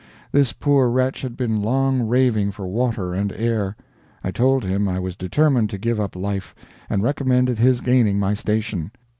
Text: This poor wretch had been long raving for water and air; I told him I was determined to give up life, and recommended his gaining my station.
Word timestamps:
This 0.31 0.51
poor 0.51 0.89
wretch 0.89 1.21
had 1.21 1.37
been 1.37 1.61
long 1.61 2.01
raving 2.07 2.49
for 2.53 2.65
water 2.67 3.13
and 3.13 3.31
air; 3.33 3.75
I 4.23 4.31
told 4.31 4.63
him 4.63 4.87
I 4.89 4.97
was 4.97 5.15
determined 5.15 5.69
to 5.69 5.77
give 5.77 5.99
up 5.99 6.15
life, 6.15 6.55
and 6.89 7.03
recommended 7.03 7.59
his 7.59 7.81
gaining 7.81 8.17
my 8.17 8.33
station. 8.33 8.89